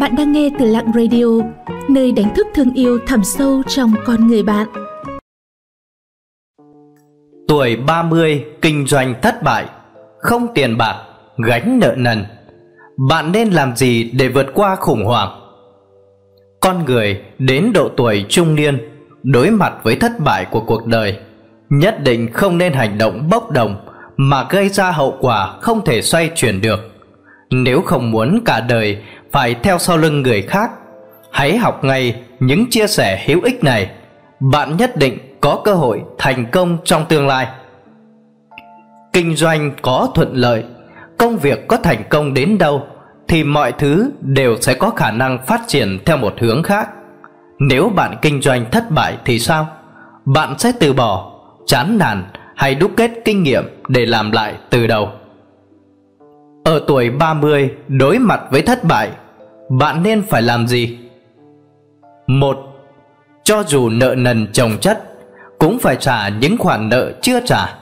[0.00, 1.24] Bạn đang nghe từ Lặng Radio,
[1.88, 4.66] nơi đánh thức thương yêu thẳm sâu trong con người bạn.
[7.48, 9.66] Tuổi 30 kinh doanh thất bại,
[10.18, 10.96] không tiền bạc,
[11.46, 12.24] gánh nợ nần.
[13.08, 15.40] Bạn nên làm gì để vượt qua khủng hoảng?
[16.60, 18.78] Con người đến độ tuổi trung niên
[19.22, 21.18] đối mặt với thất bại của cuộc đời
[21.70, 26.02] nhất định không nên hành động bốc đồng mà gây ra hậu quả không thể
[26.02, 26.80] xoay chuyển được
[27.50, 30.70] nếu không muốn cả đời phải theo sau lưng người khác.
[31.32, 33.90] Hãy học ngay những chia sẻ hữu ích này.
[34.40, 37.46] Bạn nhất định có cơ hội thành công trong tương lai.
[39.12, 40.64] Kinh doanh có thuận lợi,
[41.18, 42.86] công việc có thành công đến đâu
[43.28, 46.88] thì mọi thứ đều sẽ có khả năng phát triển theo một hướng khác.
[47.58, 49.66] Nếu bạn kinh doanh thất bại thì sao?
[50.24, 51.32] Bạn sẽ từ bỏ,
[51.66, 52.24] chán nản
[52.56, 55.12] hay đúc kết kinh nghiệm để làm lại từ đầu?
[56.68, 59.10] Ở tuổi 30 đối mặt với thất bại,
[59.70, 60.98] bạn nên phải làm gì?
[62.26, 62.58] Một,
[63.44, 65.02] cho dù nợ nần chồng chất,
[65.58, 67.74] cũng phải trả những khoản nợ chưa trả.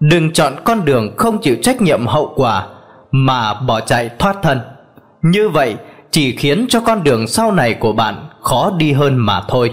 [0.00, 2.66] Đừng chọn con đường không chịu trách nhiệm hậu quả
[3.10, 4.60] mà bỏ chạy thoát thân.
[5.22, 5.76] Như vậy,
[6.10, 9.72] chỉ khiến cho con đường sau này của bạn khó đi hơn mà thôi.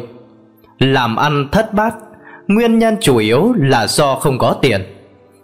[0.80, 1.94] Làm ăn thất bát,
[2.48, 4.82] nguyên nhân chủ yếu là do không có tiền.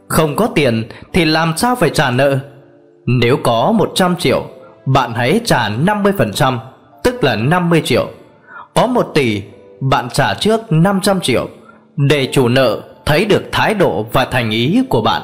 [0.08, 2.40] Không có tiền thì làm sao phải trả nợ?
[3.08, 4.46] Nếu có 100 triệu,
[4.86, 6.58] bạn hãy trả 50%
[7.04, 8.08] tức là 50 triệu.
[8.76, 9.42] Có 1 tỷ,
[9.80, 11.48] bạn trả trước 500 triệu.
[11.96, 15.22] Để chủ nợ, thấy được thái độ và thành ý của bạn.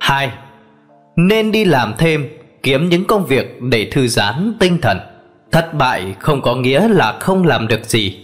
[0.00, 0.32] 2.
[1.16, 2.28] Nên đi làm thêm,
[2.62, 4.98] kiếm những công việc để thư giãn tinh thần.
[5.52, 8.18] Thất bại không có nghĩa là không làm được gì.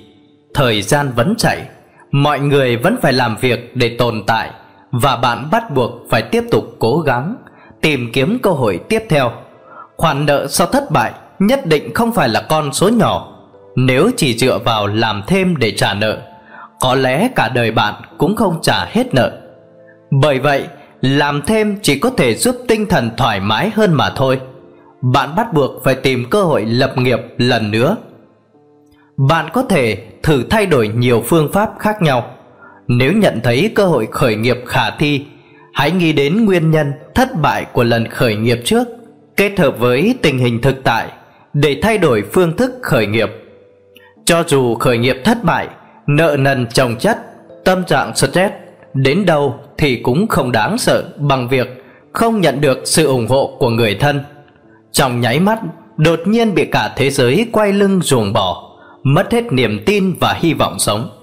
[0.54, 1.62] Thời gian vẫn chạy,
[2.10, 4.50] mọi người vẫn phải làm việc để tồn tại,
[4.90, 7.36] và bạn bắt buộc phải tiếp tục cố gắng
[7.80, 9.32] tìm kiếm cơ hội tiếp theo.
[9.96, 13.34] Khoản nợ sau thất bại nhất định không phải là con số nhỏ.
[13.76, 16.18] Nếu chỉ dựa vào làm thêm để trả nợ,
[16.80, 19.40] có lẽ cả đời bạn cũng không trả hết nợ.
[20.10, 20.66] Bởi vậy,
[21.00, 24.40] làm thêm chỉ có thể giúp tinh thần thoải mái hơn mà thôi.
[25.00, 27.96] Bạn bắt buộc phải tìm cơ hội lập nghiệp lần nữa.
[29.16, 32.30] Bạn có thể thử thay đổi nhiều phương pháp khác nhau.
[32.88, 35.26] Nếu nhận thấy cơ hội khởi nghiệp khả thi
[35.78, 38.88] hãy nghĩ đến nguyên nhân thất bại của lần khởi nghiệp trước,
[39.36, 41.08] kết hợp với tình hình thực tại
[41.52, 43.28] để thay đổi phương thức khởi nghiệp.
[44.24, 45.68] Cho dù khởi nghiệp thất bại,
[46.06, 47.18] nợ nần chồng chất,
[47.64, 48.54] tâm trạng stress,
[48.94, 53.56] đến đâu thì cũng không đáng sợ bằng việc không nhận được sự ủng hộ
[53.58, 54.20] của người thân.
[54.92, 55.58] Trong nháy mắt,
[55.96, 60.32] đột nhiên bị cả thế giới quay lưng ruồng bỏ, mất hết niềm tin và
[60.40, 61.17] hy vọng sống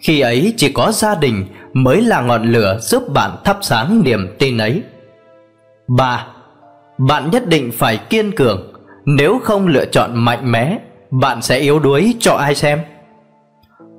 [0.00, 4.36] khi ấy chỉ có gia đình mới là ngọn lửa giúp bạn thắp sáng niềm
[4.38, 4.82] tin ấy.
[5.88, 6.26] Ba,
[6.98, 8.72] bạn nhất định phải kiên cường.
[9.04, 10.78] Nếu không lựa chọn mạnh mẽ,
[11.10, 12.80] bạn sẽ yếu đuối cho ai xem?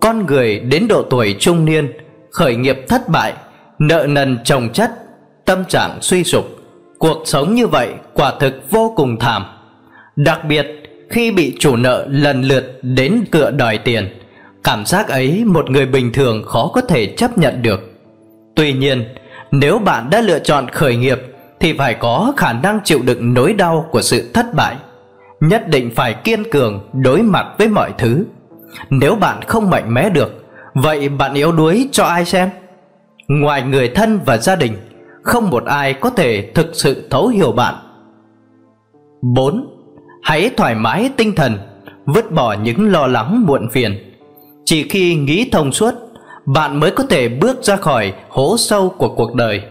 [0.01, 1.91] Con người đến độ tuổi trung niên,
[2.31, 3.33] khởi nghiệp thất bại,
[3.79, 4.91] nợ nần chồng chất,
[5.45, 6.45] tâm trạng suy sụp,
[6.99, 9.45] cuộc sống như vậy quả thực vô cùng thảm.
[10.15, 10.67] Đặc biệt,
[11.09, 14.17] khi bị chủ nợ lần lượt đến cửa đòi tiền
[14.63, 17.79] cảm giác ấy một người bình thường khó có thể chấp nhận được.
[18.55, 19.05] Tuy nhiên,
[19.51, 21.19] nếu bạn đã lựa chọn khởi nghiệp,
[21.59, 24.75] thì phải có khả năng chịu đựng nỗi đau của sự thất bại.
[25.41, 28.25] Nhất định phải kiên cường đối mặt với mọi thứ.
[28.89, 32.49] Nếu bạn không mạnh mẽ được, vậy bạn yếu đuối cho ai xem?
[33.27, 34.73] Ngoài người thân và gia đình,
[35.23, 37.75] không một ai có thể thực sự thấu hiểu bạn.
[39.21, 39.67] 4.
[40.23, 41.57] Hãy thoải mái tinh thần,
[42.07, 44.06] Vứt bỏ những lo lắng muộn phiền.
[44.67, 45.93] Chỉ khi nghĩ thông suốt,
[46.45, 49.61] Bạn mới có thể bước ra khỏi hố sâu của cuộc đời.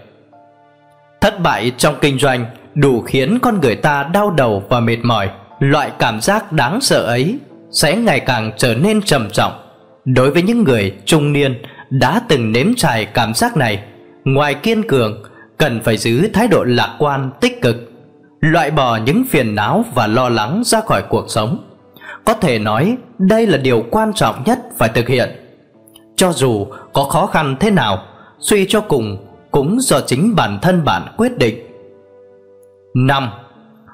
[1.21, 5.31] Thất bại trong kinh doanh Đủ khiến con người ta đau đầu và mệt mỏi.
[5.59, 7.39] Loại cảm giác đáng sợ ấy
[7.71, 9.53] Sẽ ngày càng trở nên trầm trọng.
[10.05, 13.83] Đối với những người trung niên Đã từng nếm trải cảm giác này,
[14.25, 15.23] Ngoài kiên cường,
[15.59, 17.77] Cần phải giữ thái độ lạc quan, tích cực,
[18.41, 21.66] loại bỏ những phiền não và lo lắng ra khỏi cuộc sống
[22.27, 25.29] có thể nói, đây là điều quan trọng nhất phải thực hiện.
[26.17, 28.03] Cho dù có khó khăn thế nào,
[28.39, 31.67] suy cho cùng cũng do chính bản thân bạn quyết định.
[32.95, 33.29] Năm,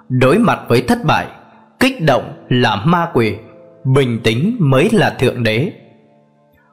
[0.09, 1.27] đối mặt với thất bại,
[1.81, 3.35] kích động là ma quỷ,
[3.85, 5.73] bình tĩnh mới là thượng đế.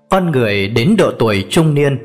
[0.10, 1.98] Con người đến độ tuổi trung niên,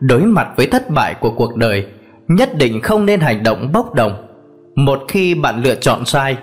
[0.00, 1.86] đối mặt với thất bại của cuộc đời,
[2.28, 4.26] nhất định không nên hành động bốc đồng.
[4.74, 6.36] Một khi bạn lựa chọn sai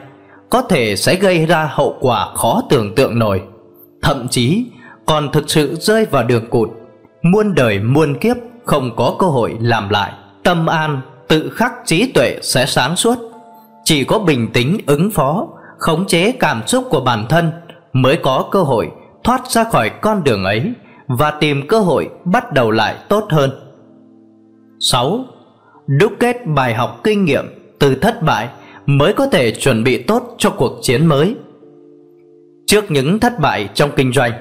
[0.49, 3.41] có thể sẽ gây ra hậu quả khó tưởng tượng nổi
[4.01, 4.65] thậm chí,
[5.05, 6.69] còn thực sự rơi vào đường cụt
[7.21, 10.11] muôn đời muôn kiếp không có cơ hội làm lại
[10.43, 13.17] tâm an, tự khắc trí tuệ sẽ sáng suốt
[13.83, 15.47] chỉ có bình tĩnh ứng phó,
[15.77, 17.51] khống chế cảm xúc của bản thân
[17.93, 18.91] mới có cơ hội
[19.23, 20.73] thoát ra khỏi con đường ấy
[21.07, 23.51] và tìm cơ hội bắt đầu lại tốt hơn.
[24.79, 25.19] 6.
[25.87, 27.45] Đúc kết bài học kinh nghiệm
[27.79, 28.49] từ thất bại
[28.87, 31.35] mới có thể chuẩn bị tốt cho cuộc chiến mới.
[32.67, 34.31] Trước những thất bại trong kinh doanh,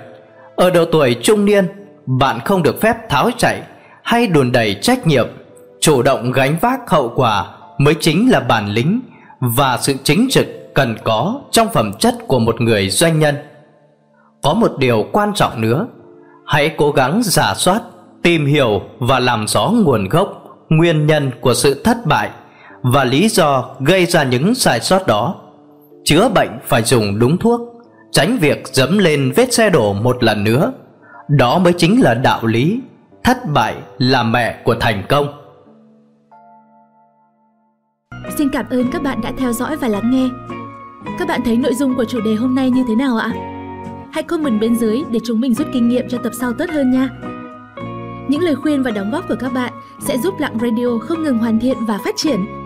[0.57, 1.67] ở độ tuổi trung niên,
[2.07, 3.63] bạn không được phép tháo chạy
[4.03, 5.29] hay đùn đẩy trách nhiệm,
[5.81, 7.47] chủ động gánh vác hậu quả
[7.79, 9.01] mới chính là bản lĩnh
[9.41, 13.35] và sự chính trực cần có trong phẩm chất của một người doanh nhân.
[14.43, 15.87] Có một điều quan trọng nữa,
[16.47, 17.81] hãy cố gắng giả soát,
[18.23, 22.31] tìm hiểu và làm rõ nguồn gốc, nguyên nhân của sự thất bại
[22.93, 25.35] và lý do gây ra những sai sót đó.
[26.05, 27.61] Chữa bệnh phải dùng đúng thuốc,
[28.13, 30.73] tránh việc dẫm lên vết xe đổ một lần nữa.
[31.29, 32.81] Đó mới chính là đạo lý,
[33.25, 35.27] thất bại là mẹ của thành công.
[38.39, 40.29] Xin cảm ơn các bạn đã theo dõi và lắng nghe.
[41.19, 43.31] Các bạn thấy nội dung của chủ đề hôm nay như thế nào ạ?
[44.13, 46.91] Hãy comment bên dưới để chúng mình rút kinh nghiệm cho tập sau tốt hơn
[46.91, 47.09] nha.
[48.29, 51.39] Những lời khuyên và đóng góp của các bạn sẽ giúp Lặng Radio không ngừng
[51.39, 52.66] hoàn thiện và phát triển.